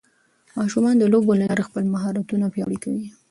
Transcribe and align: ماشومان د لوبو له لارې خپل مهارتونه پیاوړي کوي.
ماشومان 0.57 0.95
د 0.99 1.03
لوبو 1.13 1.31
له 1.39 1.45
لارې 1.49 1.67
خپل 1.69 1.83
مهارتونه 1.93 2.45
پیاوړي 2.53 2.79
کوي. 2.83 3.07